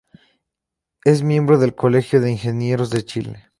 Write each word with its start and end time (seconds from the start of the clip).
Es 1.05 1.21
miembro 1.21 1.59
del 1.59 1.75
Colegio 1.75 2.21
de 2.21 2.31
Ingenieros 2.31 2.89
de 2.89 3.05
Chile. 3.05 3.45